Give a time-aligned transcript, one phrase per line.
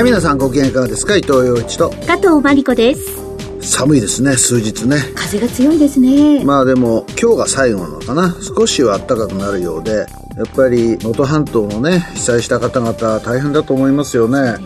[0.00, 1.14] はい、皆さんご機嫌いかがですか？
[1.14, 1.90] 伊藤洋一と。
[1.90, 3.20] 加藤真理子です。
[3.60, 4.96] 寒いですね、数日ね。
[5.14, 6.42] 風が強いですね。
[6.42, 8.34] まあでも、今日が最後なのかな。
[8.40, 10.06] 少しは暖かくなるようで、
[10.38, 14.56] やっぱり能登半島のね、被災した方々大変だと思いますよね。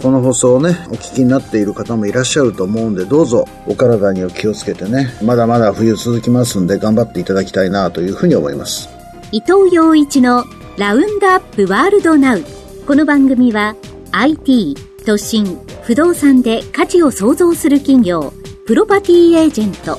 [0.00, 8.88] この放送をね、お聞きになっている方もいらっしゃると思うんで、どうぞお体にお気をつけてね、まだまだ冬続きますんで頑張っていただきたいなというふうに思います。
[9.32, 10.44] 伊藤洋一の
[10.78, 12.44] ラウンドアップワールドナウ。
[12.86, 13.74] この番組は
[14.14, 14.76] IT、
[15.06, 18.34] 都心、不動産で価値を創造する企業、
[18.66, 19.98] プロパティエージェント、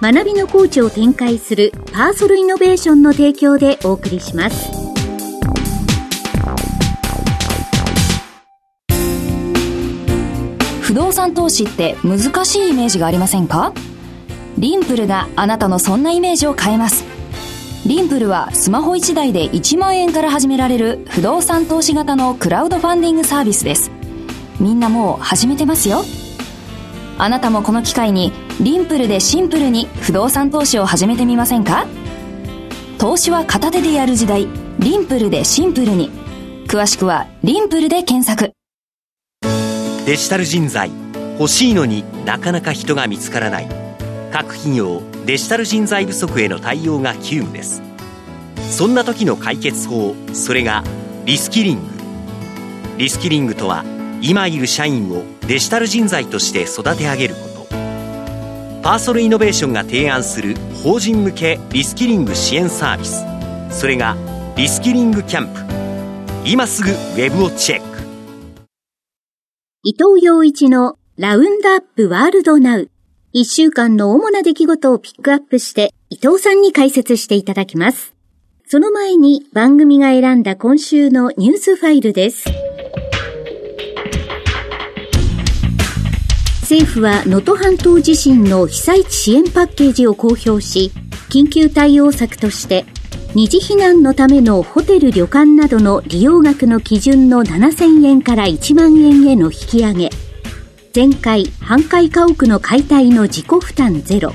[0.00, 4.70] 学びのコーチを展開するパーソルイノベーションの提供でお送りします。
[10.80, 13.72] 不動産投資って難しいイメージがありませんか？
[14.56, 17.15] リンプルがあなたのそんなイメージを変えます。
[17.86, 23.92] リンプルはスマホ1台で1万円から始められる不動産投資型のクラウドファンディングサービスです。
[24.58, 26.02] みんなもう始めてますよ。
[27.16, 31.86] あなたもこの機会にリンプルでシンプルに不動産投資を始めてみませんか？
[32.98, 34.48] 投資は片手でやる時代、
[34.80, 36.10] リンプルでシンプルに。
[36.66, 38.52] 詳しくはリンプルで検索。
[40.06, 40.90] デジタル人材、
[41.38, 43.68] 欲しいのになかなか人が見つからない。
[44.32, 47.82] 各企業デジタル人材不足への対応が急務です。
[48.70, 50.84] そんな時の解決法それが
[51.24, 51.82] リスキリング。
[52.96, 53.84] リスキリングとは
[54.22, 57.76] 今いる社員をデジタル人材として育て上げること。
[58.84, 63.24] パーソルイノベーションが提案する法人向けリスキリング支援サービス。
[63.76, 64.16] それが
[64.56, 65.60] リスキリングキャンプ。
[66.48, 67.98] 今すぐウェブをチェック。
[69.82, 72.90] 伊藤洋一のラウンドアップワールドナウ。
[73.32, 78.14] 一週間の主な出来事をピックアップして伊藤さんに解説していただきます。
[78.66, 82.44] その前に番組が選んだ今週のニュースファイルです。
[86.62, 90.90] 政府は能登半島地震の被災地支援パッケージを公表し、
[91.28, 92.84] 緊急対応策として、
[93.34, 100.10] 二次避難のためのホテル旅館などの利用額の基準の7000円から1万円への引き上げ、
[100.96, 104.32] 全壊、半壊家屋の解体の自己負担ゼロ。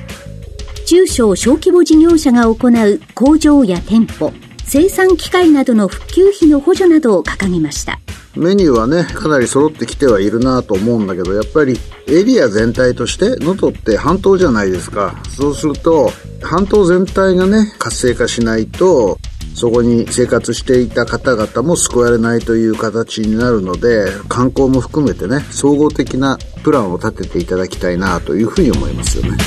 [0.86, 4.32] 中小小規模事業者が行う工場や店舗、
[4.64, 8.00] 生産機械などの復旧費の補助などを掲げました。
[8.36, 15.20] メニューはね、かなり揃ってきてはいるなと思うんだけど、やっぱりエリア全体として、能登って半島じゃないですか。
[15.36, 16.12] そうすると、
[16.44, 19.18] 半島全体がね、活性化しないと、
[19.54, 29.38] そこに生活していた方々も救われないという形になるので、観光も含めてね、総合的なプランを立てていただきたいなというふうに思いますよね。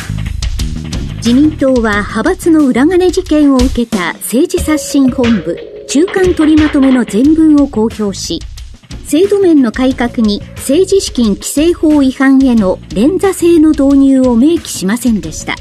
[1.16, 5.56] 自民党は派閥の裏金事件を受けた政治刷新本部
[5.88, 8.40] 中間取りまとめの全文を公表し、
[9.06, 15.54] 制度面の改革に政治資金規正法違反への連座制の導入を明記しませんでした。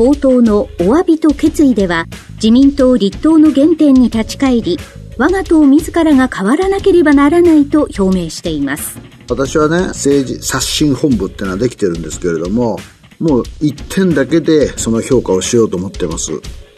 [0.00, 0.66] 冒頭のお
[0.96, 2.06] 詫びと決意では、
[2.36, 4.78] 自民党立党の原点に立ち返り、
[5.18, 8.98] 我が党自らが変わらなければならないと表明しています。
[9.28, 12.78] 私はね、政治刷新本部っていうのはできてるんですけれども、
[13.18, 16.32] もう一点だけでその評価をしようと思ってます。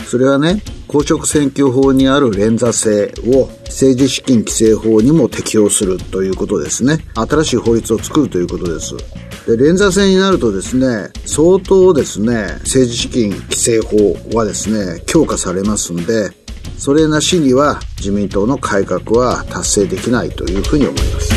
[0.04, 6.98] それはね、公職選挙法にある連座制を政治資金規正法にも適用するということですね。
[7.14, 8.96] 新しい法律を作るということです。
[9.46, 16.30] で、連座制になるとですね、相当ですね、政治資金規正法はですね、強化されますんで、
[16.78, 21.32] それなしには自民党の改革は達成できないというふうに思います。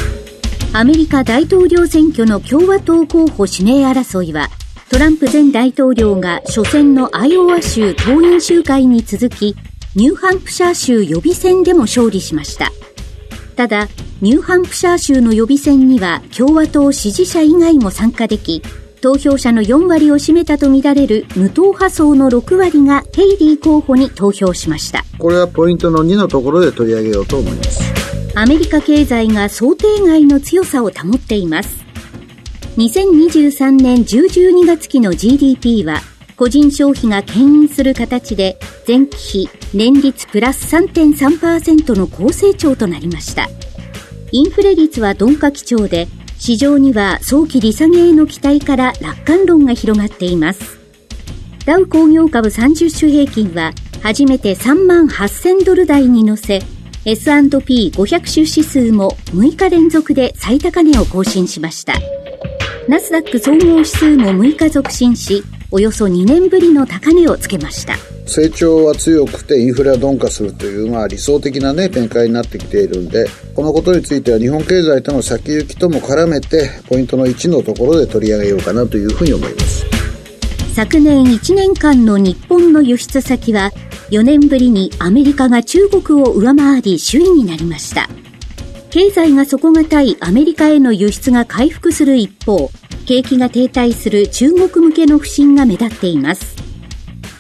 [0.74, 4.50] アメリカ大統領選挙の共和党候補指名争いは、
[4.90, 9.56] トランプ前大統領が初戦のアイオワ州党員集会に続き、
[9.96, 12.72] ニューハンプシャー州予備選でも勝利しました。
[13.56, 13.88] ただ、
[14.22, 18.62] ニューハンプシャー州の予備選には共和党支持者以外も参加でき、
[19.02, 25.06] 投票者の4割を占めたとみられる無党派層の6割がヘイリー候補に投票しました。
[25.20, 27.82] これはポイントの2のところで取り上げようと思います。
[28.36, 31.86] アメリカ経済が想定外の強さを保っています。
[32.78, 36.02] 2023年10-12月期の GDP は、
[36.38, 43.50] 個人消費が牽引する形で、前期比年率プラス3.3%の高成長となりました。
[44.32, 50.78] インフレ率は鈍化基調で、市場には早期利下げへの期待から楽観論が広がっています。
[51.66, 53.72] ダウ工業株30種平均は
[54.04, 56.60] 初めて3万8000ドル台に乗せ、
[57.06, 61.94] S&P500 種指数も6日連続で最高値を更新しました。
[62.90, 67.96] ナスダック総合指数も6日続伸し、およそ2年ぶりの高値をつけました。
[68.28, 79.86] 成長は強くてインフレは鈍化するという、まあ、理想的な、ね、展開になってきているんでこのことについては日本経済との先行きとも絡めてポイントの1のところで取り上げようかなというふうに思います
[80.74, 83.72] 昨年1年間の日本の輸出先は
[84.10, 88.10] 4年ぶりにアメリカが中国を上回り首位になりました
[88.90, 92.70] 経済が底堅いアメリカへの輸出が回復する一方
[93.06, 96.56] 景気が停滞する中国向けの不振が目立っています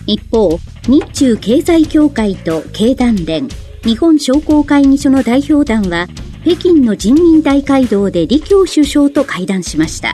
[0.07, 3.47] 一方日中経済協会と経団連、
[3.83, 6.07] 日本商工会議所の代表団は、
[6.43, 10.13] 北京の人民大会堂で李強首相と会談しました。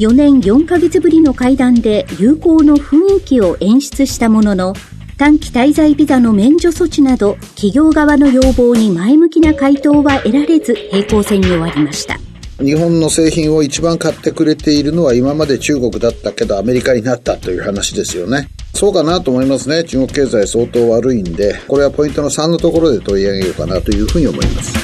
[0.00, 4.74] 4年4ヶ月ぶりの会談で友好の雰囲気を演出したものの、
[5.16, 12.27] 短期滞在ビザの免除措置など、企業側の要望に前向きな回答は得られず、平行線に終わりました。
[12.58, 18.48] 日本の製品を一番買ってくれているのは今まで中国だったけどアメリカになったという話ですよね。
[18.74, 19.84] そうかなと思いますね。
[19.84, 24.76] 中国経済相当悪いんで、これはポイントの3のところで取り上げようかなというふうに思います。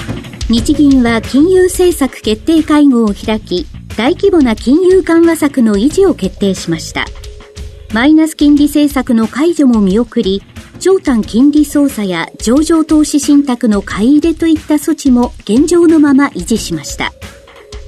[0.49, 3.67] 日銀は金融政策決定会合を開き、
[3.97, 7.07] 大規模な金融緩和策の維持を決定しました。
[7.93, 10.43] マイナス金利政策の解除も見送り、
[10.81, 17.13] 長短金利操作や上場投資信託の買い入れといった措置も現状のまま維持しました。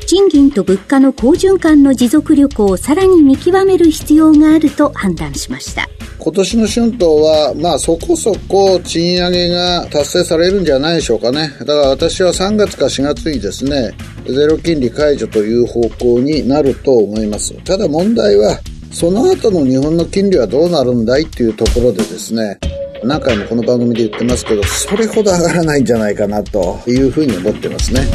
[0.06, 5.88] 賃金と物価の好循環の持続力をさらに見極める必要があると判断しました。
[6.18, 11.52] 今年の春闘は、まあそこそこ賃上げが達成されるんじゃないでしょうかね。
[11.58, 13.92] だから私は3月か4月にですね、
[14.28, 17.52] ゼロ金利解除という方向になると思います。
[17.64, 18.60] ただ問題は、
[18.92, 22.58] その後の日本の金利はどうなるんだいっていうところでですね、
[23.02, 28.06] 何回もこの番組で言ってますけど、それほど上がらないんじゃないかなというふうに思ってますね。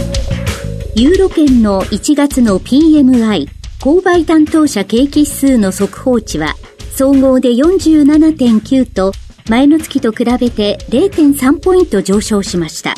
[0.93, 3.47] ユーロ圏の1月の PMI、
[3.79, 6.55] 購買担当者景気指数の速報値は、
[6.93, 9.13] 総合で47.9と、
[9.49, 12.95] 前の月と比べて0.3ポイント上昇しました。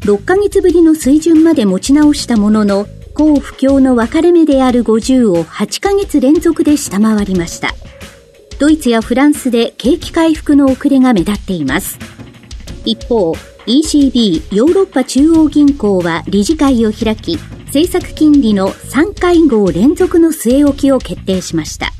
[0.00, 7.76] 6ヶ月ぶりの水準まで持ち直したものの、高不況の分かれ目である50を8ヶ月連続で下回りました。
[8.58, 11.96] ドイツやフランスで景気回復の遅れが目立っています。
[12.84, 21.92] 一方、ECB ヨーロッパ中央銀行は理事会を開き、政策金利の3会合連続の据え置きを決定しました。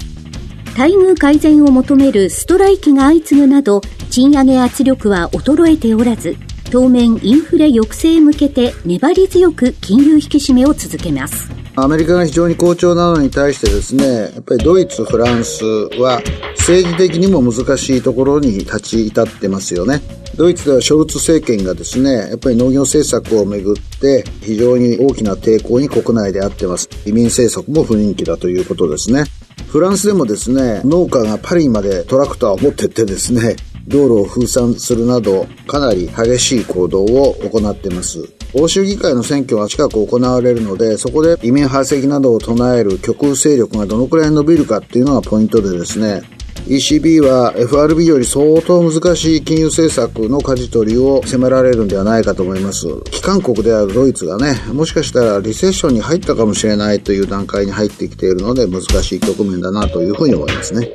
[0.77, 3.81] 待遇改善を求めるストライキが相次ぐなど、
[4.11, 6.37] 賃上げ圧力は衰えておらず、
[6.71, 11.64] 当面インフレ抑制へ向けて粘り強く金融引き締めを続けます。
[11.77, 15.65] アメリカが非常に好調なのに対してですね、やっぱりドイツ、フランス
[15.99, 16.23] は
[16.59, 20.01] 政治的にも難しいところに立ち至ってますよね。
[20.37, 26.89] ドイツではショルツ政権がですね、やっぱり農業政策をめぐって非常に大きな抵抗に国内であってます。
[27.07, 29.25] 移民政策も不人気だということですね。
[29.67, 33.57] フランスでもですね、農家がパリまでトラクターを持ってってですね、
[33.89, 38.29] 道路を封鎖するなど、かなり激しい行動を行ってます。
[38.55, 46.23] 欧州議会の選挙が近く行われるので、そこで移民排斥などを唱える極右勢力がどのくらい伸びるかっていうのがポイントでですね、
[46.67, 52.87] ECB は FRB より相当難しい金融政策の舵取りを迫られるんではないかと思います。
[53.11, 60.89] 機関国であるドイツがね、もしかしたらリセッションに入ったかもしれないという段階に入ってきているので難しい局面だなというふうに思いますね。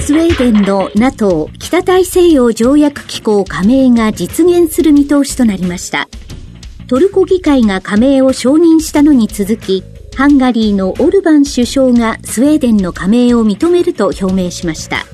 [0.00, 6.08] スウェーデンの NATO 北大西洋条約機構加盟が実現する見通しとなりました。
[6.92, 9.82] トルコ議会が加盟を承認したのに続き、
[10.14, 15.06] ハンガリーのオルバン首相がスウェーデンの加盟を認めると表明しました。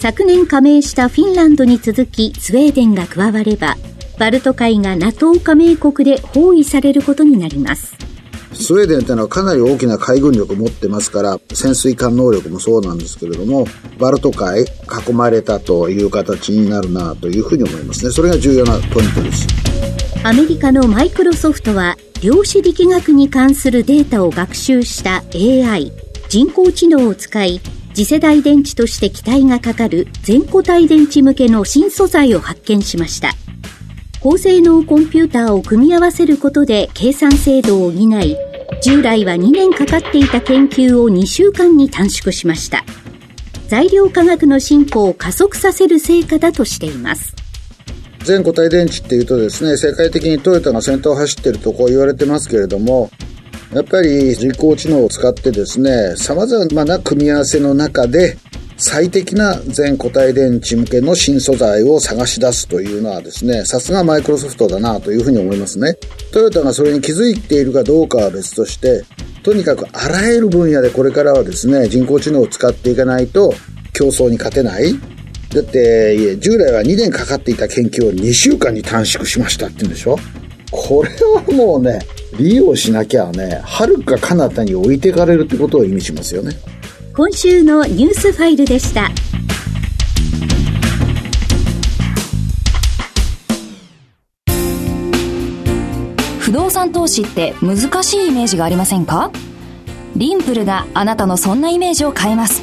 [0.00, 3.76] 昨年加盟したフィンランドに続きスウェーデンが加われば、
[4.18, 7.94] バルト海が NATO 加盟国で包囲されることになります。
[8.54, 13.68] スウェーデンというのはかなり大きな海軍力を持ってますから、潜水艦能力もそうなんですけれども、
[14.00, 18.10] バルト海囲まれたという形になるなというふうに思いますね。
[18.10, 19.67] それが重要なポイントです。
[20.24, 25.92] アメリカのマイクロソフトは量子力学に関するデータを学習した AI
[26.28, 27.60] 人工知能を使い
[27.94, 33.32] 次世代電池として期待がかかる全固体電池向けの新素材を発見しました。
[34.20, 38.36] 高性能コンピューターを組み合わせることで計算精度を補い
[38.82, 42.84] 従来は2年かかっていた研究を2週間に短縮しました。
[43.68, 47.37] 材料科学の進歩を加速させる成果だとしています。
[48.24, 53.10] 全固体電池っていうとですね、世界的にトヨタが先頭を走ってるとこう言われてますけれども、
[53.72, 58.38] やっぱり人工知能を使ってですね、様々な組み合わせの中で、
[58.80, 65.96] 最適な全固体電池向けの新素材を探し出すというのはですね、さすがマイクロソフトだなというふうに思いますね。
[66.32, 69.02] トヨタがそれに気づいているかどうかは別として、
[69.42, 73.52] とにかくあらゆる分野でこれからはですね、人工知能を使っていかないと
[73.92, 74.94] 競争に勝てない。
[75.50, 80.18] だって、従来は2年かかっていた研究を2週間に短縮しましたって言うんでしょ？
[80.70, 82.00] これはもうね、
[82.38, 86.52] 利用しなきゃね、遥か彼方に置いていかれるってことを意味しますよね。
[87.16, 89.10] 今週のニュースファイルでした。
[96.38, 99.32] 不動産投資って難しいイメージがありませんか？
[100.14, 102.62] リンプルがあなたのそんなイメージを変えます。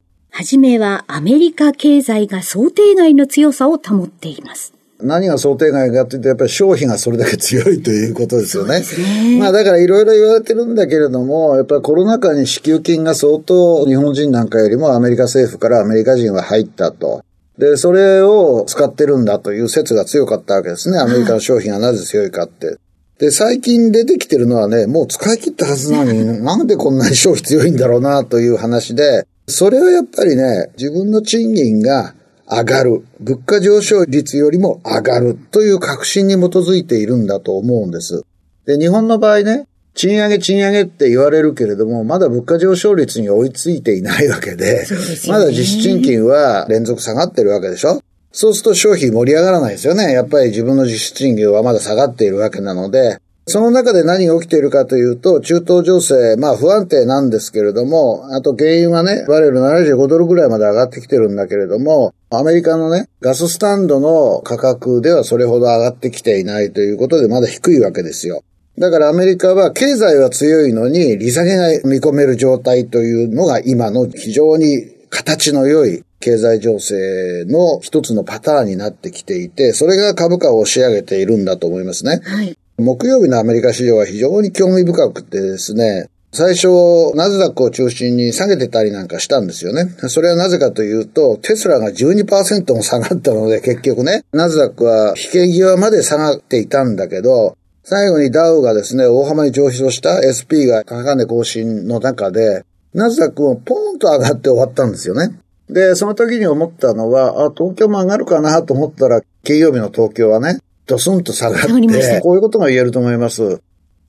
[0.33, 4.73] はじめはアメリカ経済が想定外の強さを保っています。
[5.01, 8.79] 何が想定外かっていうと、やっぱり消費がそれだけ強いということですよね。
[8.79, 17.25] ねまあだからいろいろ言われてるんだけれども、やっぱりコロナ禍に支給金が相当日本人なんかよりもアメリカ政府からアメリカ人は入ったと。
[17.57, 20.97] で、それを使ってるんだという説が強かったわけですね。
[20.97, 22.77] アメリカの消費がなぜ強いかって。
[23.19, 32.15] で、最近出てきてるのはね、もう使い切ったはずなのに、 なんでこんなに消費強いんだろうなという話で、それはやっぱりね、自分の賃金が
[32.49, 33.05] 上がる。
[33.19, 38.23] 物価上昇率よりも上がるという確信に基づいているんだと思うんです。
[38.65, 44.87] で、日本の場合ね、賃上げ賃上げって言われるけれども、まだ物価上昇率に追いついていないわけで、で
[45.27, 50.13] まだ実質賃金は連続下がってるわけでしょそうすると消費盛り上がらないですよね。
[50.13, 53.19] やっぱり自分の実質賃金はまだ下がっているわけなので、
[53.51, 68.43] その中で何が起きているかというと、中東情勢、まあ不安定なんですけれども、あと原因はね、バレル75ドルぐらいまで上がってきてるんだけれども、アメリカのね、ガススタンドの価格ではそれほど上がってきていないということでまだ低いわけですよ。
[68.79, 82.21] だからアメリカは経済は強いのに利下げが見込める状態というのが今の非常に形の良い経済情勢の一つのパターンになってきていて、それが株価を押し上げているんだと思いますね。
[82.23, 82.57] はい。
[82.81, 86.67] 木曜日のアメリカ市場は非常に興味深くてですね、最初、
[87.13, 89.93] ナズダックを中心に下げてたりなんかしたんですよね。
[90.07, 105.37] それはなぜかというと、テスラが12%も下がったので、結局ね、ナズダックは引け際まで下がっていたんだけど、最後にダウがですね、大幅に上昇した SP が高値更新の中で、ナズダックもポーンと上がって終わったんですよね。
[105.69, 110.59] で、その時に思ったのは、あ、東京も上がるかなと思ったら、金曜日の東京はね、
[110.91, 113.61] ドスンと下がって、こういうことが言えると思います。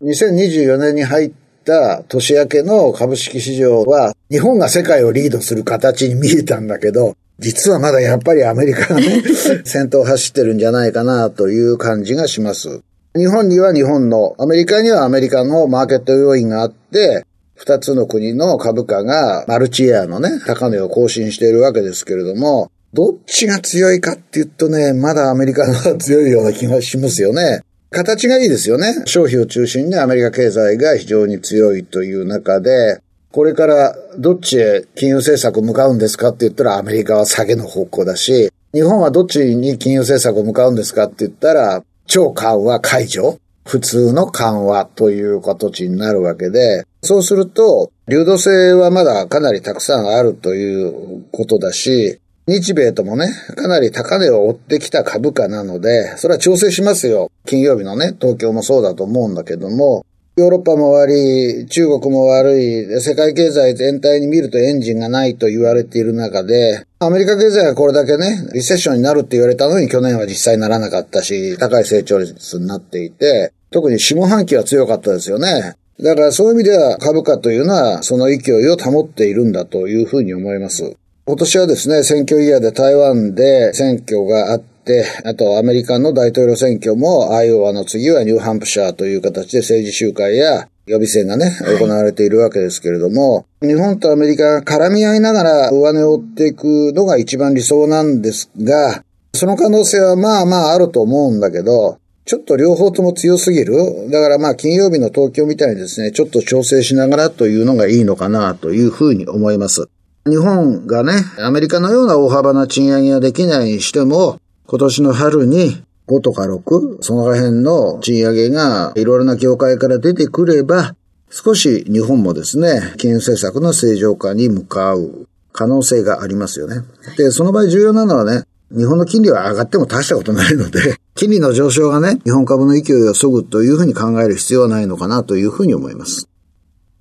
[0.02, 1.32] 2024年に入っ
[1.64, 9.22] た年明けの株式市場は、日本が世界をリードする形に見えたんだけど、実はまだやっぱりアメリカがね、
[9.64, 12.80] 先頭を走ってるんじゃないかなという感じがします。
[13.14, 17.24] 日本には日本の、アメリカにはアメリカのマーケット要因があって、
[17.54, 27.62] 二つの国の株価がマルチエアのね、高値を更新しているわけですけれども、どっちが強いかって言うとね、まだアメリカの方が強いような気がしますよね。
[27.90, 29.02] 形がいいですよね。
[29.06, 52.18] 消費を中心にアメリカ経済が非常に強いという中で、これからどっちへ金融政策を向かうんですかって言ったらアメリカは下げの方向だし、日本はどっちに金融政策を向かうんですかって言ったら、超緩和解除普通の緩和という形になるわけで、そうすると、流動性はまだかなりたくさんあるということだし、
[52.48, 57.30] 日米ともね、かなり高値を追ってきた株価なので、それは調整しますよ。
[57.46, 60.04] 金曜日のね、東京もそうだと思うんだけども、
[60.36, 75.74] ヨーロッパも悪い、中国も悪い、世界経済全体に見るとエンジンがないと言われている中で、アメリカ経済がこれだけね、リセッションになるって言われたのに去年は実際ならなかったし、高い成長率になっていて、特に下半期は強かったですよね。
[76.00, 80.96] だからそういう意味では株価というのはその勢いを保っているんだというふうに思います。
[81.24, 104.10] 今年はですね、選挙イヤーで台湾で選挙があって、あとアメリカの大統領選挙もアイオワの次はニューハンプシャーという形で政治集会や予備選がね、行われているわけですけれども、日本とアメリカが絡み合いながら上値を追っていくのが一番理想なんですが、その可能性はまあまああると思うんだけど、ちょっと両方とも強すぎる。
[104.10, 109.88] だからまあ金曜日の東京みたいにですね、ちょっと調整しながらというのがいいのかなというふうに思います。
[110.24, 120.94] 日本がね、アメリカのような大幅な賃上げはできないにしても、今年の春に5とか6、その辺の賃上げがいろいろな業界から出てくれば、
[121.30, 126.82] 少し日本もですね、金融政策の正常化に向かう可能性がありますよね。
[127.16, 136.28] で、その場合重要なのはね、日本の金利は上がっても大したことないので、 金利の上昇がね、日本株の勢いを削ぐというふうに考える必要はないのかなというふうに思います。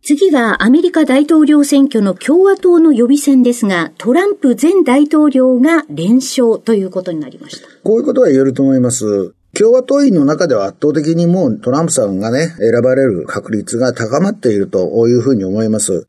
[0.04, 7.68] 次はアメリカ大統領選挙の共和党の予備選ですが、トランプ前大統領が連勝ということになりました。
[7.84, 9.36] こういうことは言えると思います。
[9.54, 16.08] 共和党員の中では圧倒的にもうトランプさんがね、選ばれる確率が高まっているというふうに思います。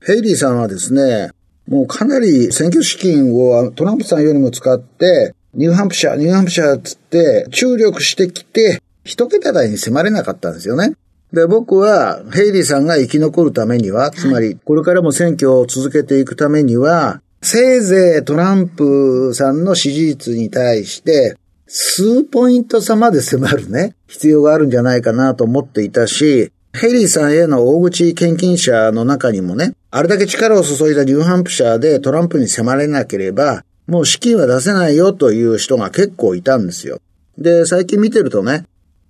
[0.00, 1.30] ヘイリーさんはですね、
[1.68, 10.94] もうかなり選挙資金をトランプさんよりも使って、ニューハンプシャー、ニューハンプシャーつって注力してきて、一桁台に迫れなかったんですよね。
[11.34, 21.36] で、僕は、ヘイリーさんが生き残るためには、つまり、これからも選挙を続けていくためには、せいぜいトランプさんの支持率に対して、
[21.66, 37.00] 数ポイント差まで迫るね、必要があるんじゃないかなと思っていたし、ヘイリーさんへの大口献金者の中にもね、あれだけ力を注いだニューハンプシャーでトランプに迫れなければ、もう資金は出せないよという人が結構いたんですよ。
[37.38, 38.64] で、最近見てるとね、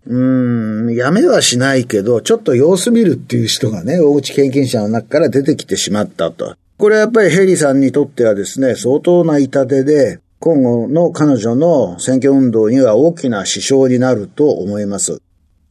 [0.06, 6.56] うん、やめはしないけど、ちょっと様子見るっていう人がね、大口献金者の中から出てきてしまったと。
[6.76, 15.22] これはやっぱりヘイリーさんにとってはですね、相当な痛手で、今後の彼女の選挙運動には大きな支障になると思います。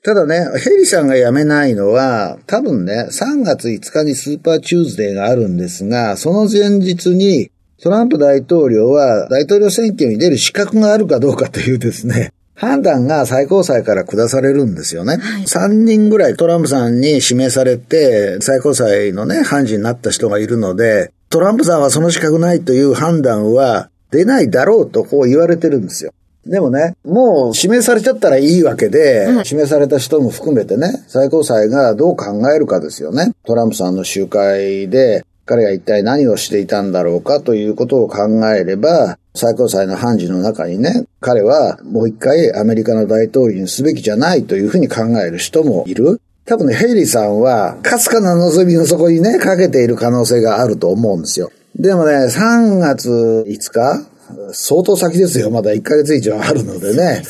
[0.02, 15.17] ただね、ヘイリーさんが辞めないのは、多分ね、3月5日にスーパーチューズデーがあるんですが、その前日にトランプ大統領は大統領選挙に出る資格があるかどうかというですね、判断が最高裁から下されるんですよね。
[15.17, 26.13] はい、3人ぐらいトランプさんに指名されて、最高裁のね、判事になった人がいるので、トランプさんはその資格ないという判断は出ないだろうとこう言われてるんですよ。
[26.45, 33.31] でもね、もう指名されちゃったらいいわけで、指名された人も含めてね、最高裁がどう考えるかですよね。
[33.45, 46.22] トランプさんの集会で、彼が一体何をしていたんだろうかということを考えれば、最高裁の判事の中にね、彼はもう一回アメリカの大統領にすべきじゃないというふうに考える人もいる。
[46.46, 51.52] 多分ね、ヘイリーさんは、かすかな望みの底にね、かけている可能性があると思うんですよ。
[51.76, 54.06] でもね、3月5日
[54.52, 55.50] 相当先ですよ。
[55.50, 57.24] まだ1ヶ月以上あるのでね。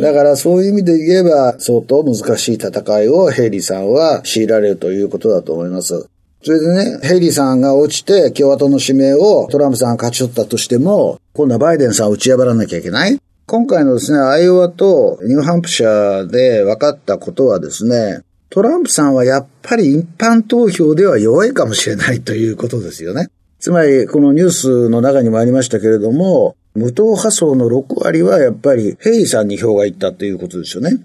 [0.00, 6.09] だからそういう意味で言えば、相当難しい戦いをヘイリーさんは強いられるということだと思います。
[6.42, 23.28] それでね、ヘイリーさんが落ちて共和党の指名をトランプさんが勝ち取ったとしても、今度はバイデンさんを打ち破らなきゃいけない今回のですね、アイオワとニューハンプシャーで分かったことはですね、トランプさんはやっぱり一般投票では弱いかもしれないということですよね。
[23.58, 31.00] つまり、このニュースの中にもありましたけれども、無党派層の6割はやっぱりヘイリーさんに票がいったということですよね。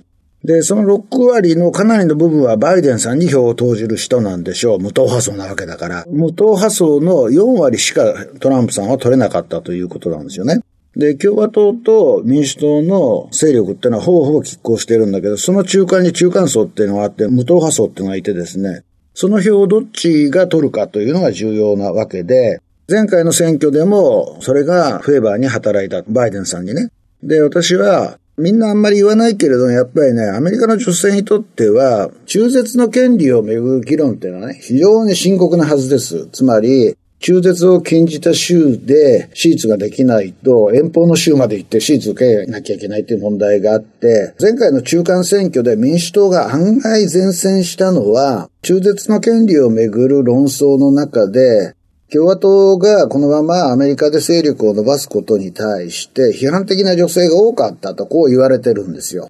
[0.46, 4.80] で、その6割のかなりの部分はバイデンさんに票を投じる人なんでしょう。
[4.80, 6.06] 無党派層なわけだから。
[6.08, 10.62] 無党派層の4割しかトランプさんは取れなかったということなんですよね。
[10.96, 18.84] で、共和党と民主党の勢力っていうのはほぼほぼ拮抗してるんだけど、その中間に中間層っていうのがあって、無党派層っていうのがいてですね、
[19.16, 26.90] その票をどっちが取るかというのが重要なわけで、前回の選挙でもそれがフェーバーに働いた、バイデンさんにね。
[27.24, 36.28] で、私はみんなあんまり言わないけれども、やっぱりね、アメリカの女性にとっては、中絶の権利をめぐる議論っていうのはね、非常に深刻なはずです。
[36.34, 51.75] つまり、中絶を禁じた州で手術ができないと、遠方の州まで行って手術受けなきゃいけないという問題があって、前回の中間選挙で民主党が案外前線したのは、中絶の権利をめぐる論争の中で、
[52.14, 59.30] 共和党がこのままアメリカで勢力を伸ばすことに対して批判的な女性が多かったとこう言われてるんですよ。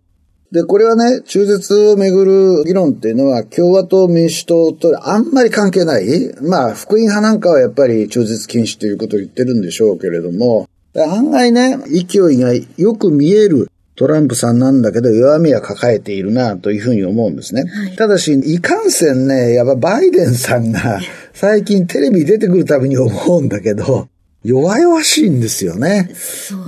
[0.51, 2.25] で、これはね、中絶をめぐ
[2.59, 6.05] る議論っていうのは共和党、民主党とあんまり関係ない。
[6.41, 17.63] まあ、福音派なんかはやっぱり中絶禁止ということを言ってるんでしょうけれども、案外ね、勢いがよく見えるトランプさんなんだけど弱みは抱えているなというふうに思うんですね。
[17.63, 21.01] はい、ただし、いかんせんね、やっぱバイデンさんが
[21.35, 24.07] 最近テレビ出てくるたびに思うんだけど、
[24.45, 26.09] 弱々しいんですよね。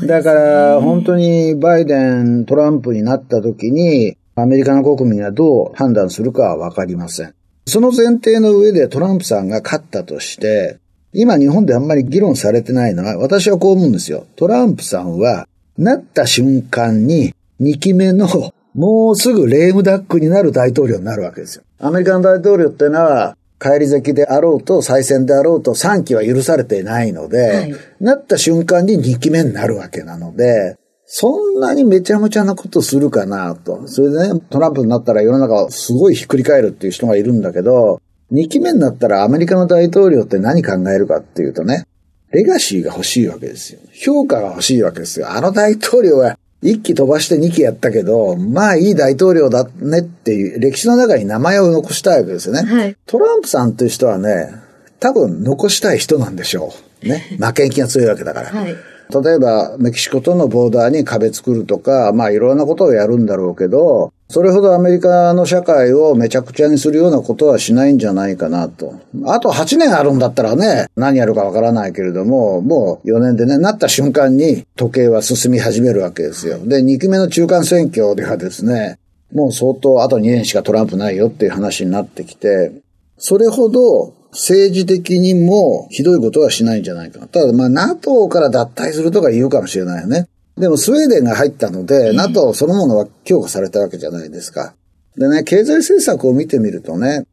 [0.01, 7.33] ねだから、本当にバイデン、トランプになった時に、アメリカの国民はどう判断するかはわかりません。
[7.65, 10.79] その前提の上でトランプさんが勝ったとして、
[11.13, 14.27] 今日本であんまり議論されてないのは、私はこう思うんですよ。
[14.35, 18.27] トランプさんはなった瞬間に、2期目の、
[18.73, 21.63] もうすぐレームダックになる大統領になるわけですよ。
[21.79, 33.87] アメリカの大統領ってのは、帰り咲きであろうと再選であろうと3期は許されていないので、はい、なった瞬間に2期目になるわけなので、そんなにめちゃめちゃなことするかなと。
[33.87, 38.01] それでね、トランプになったら世の中をすごいひっくり返るっていう人がいるんだけど、
[38.33, 41.87] 2期目になったらアメリカの大統領って何考えるかっていうとね、
[42.31, 43.79] レガシーが欲しいわけですよ。
[43.93, 45.31] 評価が欲しいわけですよ。
[45.31, 52.61] あの大統領は、1期飛ばして2期やったけど、まあいい大統領だねっていう歴史の中に名前を残したいわけですよね。
[52.63, 54.51] はい、トランプさんという人はね、
[54.99, 57.07] 多分残したい人なんでしょう。
[57.07, 57.23] ね。
[57.39, 58.49] 負けん気が強いわけだから。
[58.49, 58.75] はい
[59.09, 68.99] 例えば、メキシコとのボーダーに壁作るとか、まあいろんなことをやるんだろうけど、それほどアメリカの社会をめちゃくちゃにするようなことはしないんじゃないかなと。
[69.25, 76.59] あと8年あるんだったらね、何やるかわからないけれども、もう4年でね、なった瞬間に時計は進み始めるわけですよ。
[76.59, 78.99] で、2期目の中間選挙ではですね、
[79.33, 82.73] もう相当あと2年しかトランプないよっていう話になってきて、
[83.17, 87.27] それほど政治的にもひどいことはしないんじゃないかな。
[87.27, 90.27] ただ、まあ、NATO から脱退するとか言うかもしれないよね。
[90.57, 94.73] でも、スウェーデンが入ったので、NATO そのものは強化されたわけじゃないですか。
[95.17, 97.25] でね、経済政策を見てみるとね、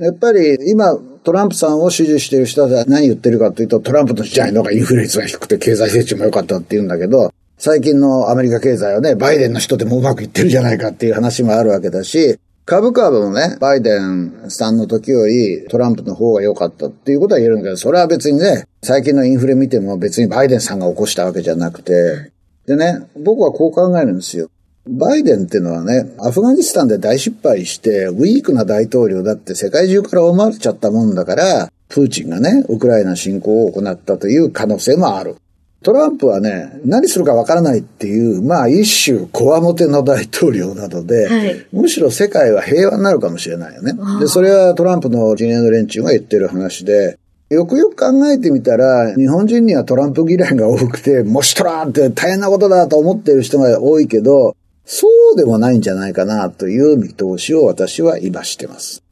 [0.00, 22.32] やっぱり今、トランプさんを支持している人は何言ってるかというと、トランプの時代の方がインフレ率が低くて経済成長も良かったって言うんだけど、最近のアメリカ経済はね、バイデンの人でもうまくいってるじゃないかっていう話もあるわけだし、株価もね、バイデンさんの時よりトランプの方が良かったっていうことは言えるんだけど、それは別にね、最近のインフレ見ても別にバイデンさんが起こしたわけじゃなくて、
[22.66, 24.48] でね、僕はこう考えるんですよ。
[24.88, 35.36] バイデンっていうのはね、アフガニスタンで大失敗して、ウィークな大統領だって世界中から思われちゃったもんだから、プーチンがね、ウクライナ侵攻を行ったという可能性もある。
[35.82, 43.94] トランプはね、何するかわからないっていう、まあ一種、こわもての大統領なので、はい、むしろ世界は平和になるかもしれないよね。
[44.20, 47.18] で、それはトランプの陣営の連中が言ってる話で、
[47.52, 59.02] よくよく考えてみたら、日本人にはトランプ嫌いが多くて、もしトランって大変なことだと思ってる人が多いけど、そうでもないんじゃないかなという見通しを私は今してます。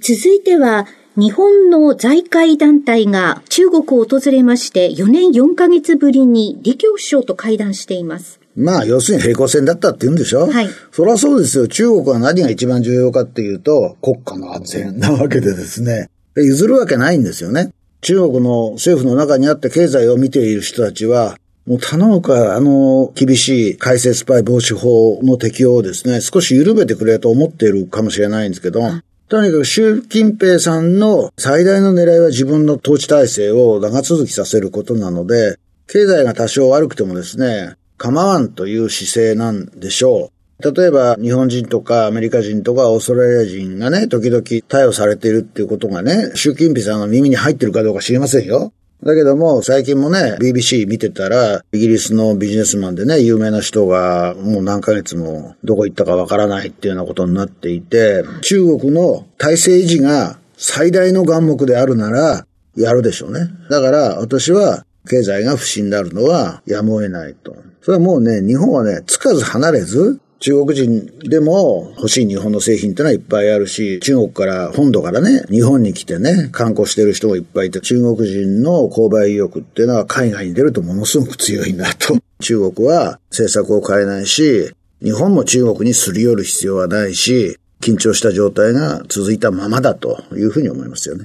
[0.00, 8.40] 続いては、日本の財界団体が中国を訪れまして4年4ヶ月ぶりに李強首相と会談しています。
[8.56, 10.46] まあ、要するに平行線だったって言うんでしょ？
[10.48, 10.68] はい。
[10.90, 11.68] そりゃそうですよ。
[11.68, 16.08] 中国は何が一番重要かっていうと、国家の安全なわけでですね。
[16.36, 17.72] 譲るわけないんですよね。
[18.00, 28.82] 中国の政府の中にあって経済を見ている人たちは、もう頼むから、あの、厳しい改正スパイ防止法の適用をですね、少し緩めてくれと思っているかもしれないんですけど、
[29.28, 40.33] とにかく習近平さんの最大の狙いは自分の統治体制を長続きさせることなので、経済が多少悪くてもですね、構わんという姿勢なんでしょう。
[40.60, 48.72] 例えば、日本人とかアメリカ人とかオーストラリア人がね、時々逮捕されているっていうことがね、習近平さんの耳に入ってるかどうか知りませんよ。
[49.02, 63.50] だけども、最近もね、BBC 見てたら、イギリスのビジネスマンでね、有名な人が、もう何ヶ月もどこ行ったかわからないっていうようなことになっていて、中国の体制維持が最大の眼目であるなら、やるでしょうね。
[63.68, 67.54] だから、私は、経済が不振であるのはやむを得ないと。
[67.82, 82.18] それはもうね、日本はね、つかず離れず、中国人でも欲しい日本の製品ってのはいっぱいあるし、中国から、本土からね、日本に来てね、観光してる人もいっぱいいて、中国人の購買意欲っていうのは海外に出るとものすごく強いんだと。
[82.42, 84.70] 中国は政策を変えないし、
[85.02, 91.24] 日本も中国にすり寄る必要はないし、緊張した状態が続いたままだというふうに思いますよね。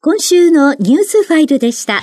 [0.00, 2.00] 今週のニュースファイルでした。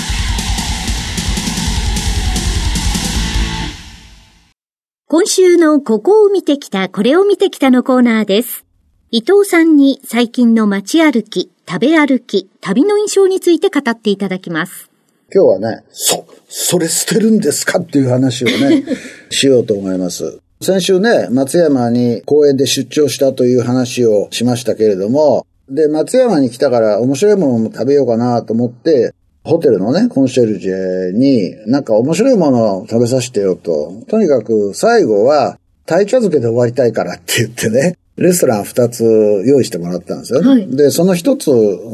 [5.11, 8.63] 今週のここを見てきた、これを見てきたのコーナーです。
[9.09, 14.89] 伊藤さんに最近の街歩き、食べ歩き、旅の印象について語っていただきます。
[15.35, 18.85] 今日はね、そ、それ捨てるんですかっていう話をね、
[19.29, 20.39] しようと思います。
[20.61, 33.91] 先週ね、松山に公園で出張したという話をしましたけれども、で、松山に来たから面白いものも食べようかなと思って、ホテルのね、コンシェルジェに、なんか面白いものを食べさせてよと。
[34.07, 39.03] とにかく最後は、鯛茶漬けで終わりたいからって言ってね、レストラン二つ
[39.45, 41.49] 用意してもらったんですよ、はい、で、その一つ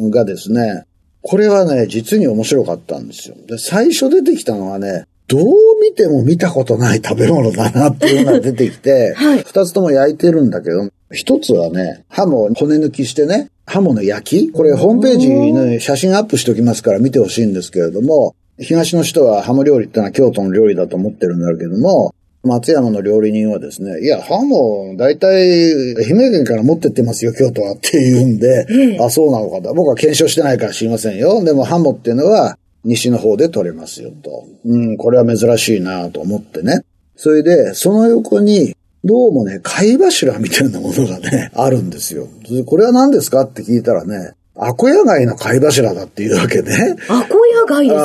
[0.09, 0.83] がですね、
[1.21, 3.35] これはね、実に面白かったんですよ。
[3.47, 5.43] で、最初出てきたのはね、どう
[5.81, 14.51] 見ても見たことない食べ物だなっていうのが出てきて、二、 はい、つとも焼いてるんだけど、一つはね、ハモ骨抜きしてね、ハモの焼き？
[14.51, 28.65] これホームページに写真アップしておきますから見てほしいんですけれども、東の人はハモ料理ってのは京都の料理だと思ってるんだけども、松山の料理人はですね、いや、ハモ、大体、愛媛県から持ってってますよ、京都はって言うんで、
[29.01, 29.73] あ、そうなのかと。
[29.73, 31.43] 僕は検証してないから知りませんよ。
[31.43, 34.45] でも、ハモっていうのは、西の方で取れますよ、と。
[34.65, 36.83] うん、これは珍しいなと思ってね。
[37.17, 42.27] それで、その横に、どうもね、貝柱みたいなものがね、 あるんですよ。
[42.65, 46.95] これは何ですかって聞いたらね、アコヤ貝の貝柱だっていうわけね。
[47.07, 47.99] アコヤ貝です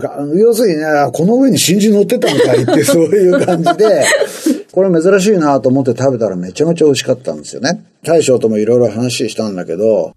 [0.00, 0.16] か？
[0.36, 4.04] 要するにね、この上に真珠乗ってたのかいって そういう感じで、
[4.72, 7.82] これ珍しいなと思って食べたらめちゃめちゃ美味しかったんですよね。
[8.04, 10.12] 大将ともいろいろ話したんだけど、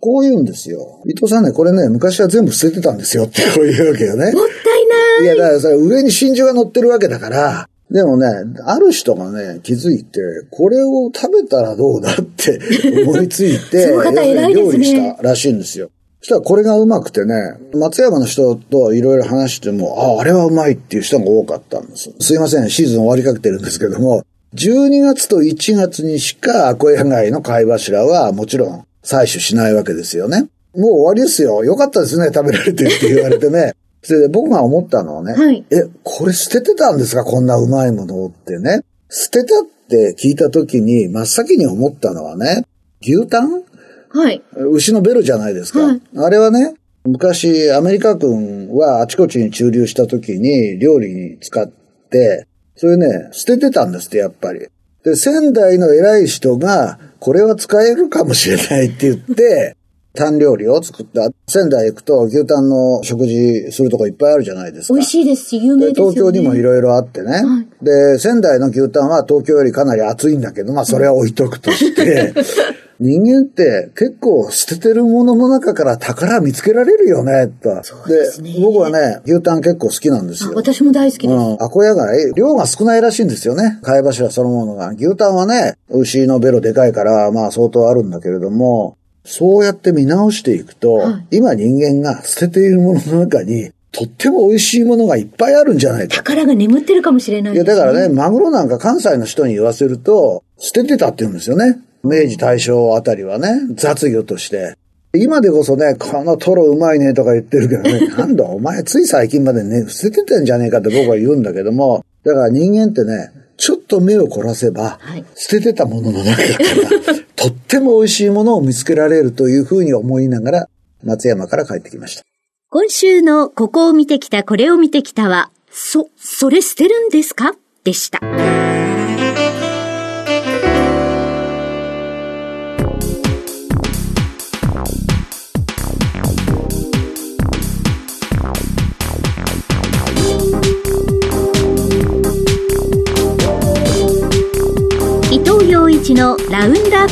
[0.00, 1.00] こう言うんですよ。
[1.06, 4.24] 伊藤さんね、これね、昔は全部捨ててたんですよってこう言うわけよね。
[4.24, 5.34] もったいない。
[5.34, 8.26] いや、だからそれ上に真珠が乗ってるわけだから、でもね、
[8.64, 10.20] ある人がね、気づいて、
[10.50, 12.58] これを食べたらどうだって
[13.06, 15.90] 思いついて、ね料理したらしいんですよ。
[16.20, 17.34] そしたらこれがうまくてね、
[17.74, 22.10] 松山の人といろいろ話しても、あ、あれはうまいっていう人が多かったんです。
[22.18, 30.48] すいません、シーズン終わりかけてるんですけども、12月と1月にしかアコヤ貝の貝柱はもちろん採取しないわけですよね。
[30.74, 31.64] もう終わりですよ。
[31.64, 33.74] よかったですね、食べられてって言われてね。
[34.06, 37.24] それで僕が思ったのはね、はいえ、これ捨ててたんですか？
[37.24, 38.82] こんなうまいものってね。
[39.10, 42.64] 捨てたって聞いた時に真っ先に思ったのはね、
[43.02, 43.64] 牛タン？
[44.10, 44.40] はい。
[44.72, 45.80] 牛のベルじゃないですか。
[45.80, 54.66] はいあれはね、昔アメリカ軍はあちこちに駐留した時に料理に使って、それね、捨ててたんですって、やっぱり。
[55.04, 59.75] で、仙台の偉い人が、これは使えるかもしれないって言って、
[60.16, 61.30] タン料理を作った。
[61.46, 64.94] 仙台行くと牛タンの食事するとこいっぱいあるじゃないですか。
[64.94, 66.12] 美味しいですし、有名でですよね。
[66.14, 72.32] 東京にもいろいろあってね、はいで、仙台の牛タンは東京よりかなり暑いんだけど、まあそれは置いとくとして、
[72.98, 77.74] 人間って結構捨ててるものの中から宝見つけられるよね、と。
[78.08, 80.52] ですね僕はね、牛タン結構好きなんですよ。
[80.52, 81.36] あ私も大好きです。
[81.36, 81.52] うん。
[81.62, 83.78] アコヤ貝、量が少ないらしいんですよね。
[83.82, 84.92] 貝柱そのものが。
[84.96, 96.16] 牛タンはね、牛のベロでかいから、まあ相当あるんだけれども、そうやって見直していくと、はい今人間が捨てているものの中に、とっても美味しいものがいっぱいあるんじゃないか。
[96.16, 101.78] 宝が眠ってるかもしれないいや、だからね、マグロなんか関西の人に言わせると、捨ててたって言うんですよね。
[102.04, 104.76] 明治大正あたりはね、雑魚として。
[105.14, 120.68] 今でこそね、このトロうまいねとか言ってるけどね、 なんだお前つい最近までね、捨ててたんじゃねえかって僕は言うんだけども、だから人間ってね、ちょっと目を凝らせば、はい捨ててたものの中から、とっても美味しいものを見つけられるというふうに思いながら、
[121.04, 122.24] 松山から帰ってきました。
[122.68, 127.54] 今週のここを見てきた、これを見てきたは、そ、それ捨てるんですか？
[127.84, 128.20] でした。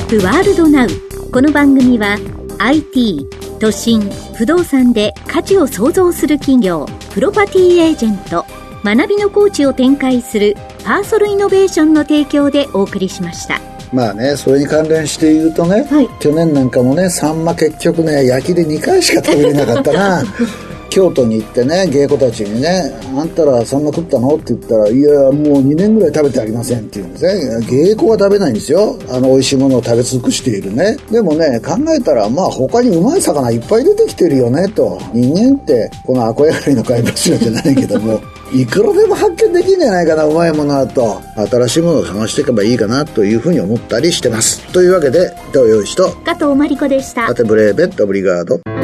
[0.05, 0.89] ップワールドナウ。
[1.33, 2.19] この番組は
[2.59, 3.27] IT、
[3.59, 8.45] 都心、不動産で価値を創造する企業、プロパティエージェント、
[8.85, 13.61] 学びのコーチを展開するパーソルイノベーションの提供でお送りしました。
[13.93, 20.23] まあね、それに関連して言うとね、はい去年なんかもね、サンマ結局ね、焼きで2回しか食べれなかったな。
[20.95, 24.37] 京都に行ってね、芸妓たちにね、あんたらサンマ食ったの？
[24.37, 27.67] って言ったら、いや、もう2年ぐらい食べておりませんって言うんですね。
[27.67, 28.97] 芸妓は食べないんですよ。
[29.11, 30.97] あの、美味しいものを食べ尽くしているね。
[31.11, 35.01] でもね、考えたら、まあ他にうまい魚いっぱい出てきてるよね、と。
[35.13, 38.21] 人間って、このアコヤガイの貝柱じゃないけども、
[38.55, 41.21] いくらでも発見できんじゃないかな、うまいものだと。
[41.37, 44.61] 新しいものを探していけばいいかな、というふうに思ったりしてます。
[44.73, 47.35] というわけで、伊藤洋一と、加藤真理子でしたア。
[47.35, 48.84] テブレーベットオブリガード。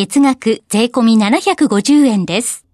[0.00, 2.64] 月額税込み750円です。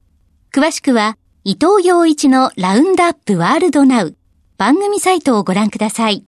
[0.55, 4.17] 詳しくは、伊藤洋一のラウンドアップワールドナウ
[4.57, 6.25] 番組サイトをご覧ください。